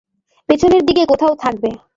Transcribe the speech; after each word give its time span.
পেছনের 0.49 0.83
দিকে 0.85 1.03
কোথাও 1.05 1.33
থাকবে। 1.35 1.69